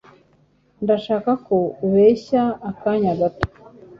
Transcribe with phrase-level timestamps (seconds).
[0.83, 3.45] Ndashaka ko ubeshya akanya gato.